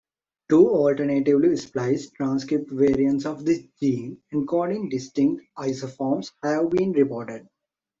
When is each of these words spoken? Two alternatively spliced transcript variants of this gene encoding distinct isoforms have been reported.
Two 0.49 0.67
alternatively 0.67 1.55
spliced 1.57 2.15
transcript 2.15 2.71
variants 2.71 3.27
of 3.27 3.45
this 3.45 3.61
gene 3.79 4.17
encoding 4.33 4.89
distinct 4.89 5.43
isoforms 5.59 6.31
have 6.41 6.71
been 6.71 6.91
reported. 6.93 7.47